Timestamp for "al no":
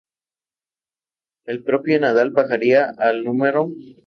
2.97-3.69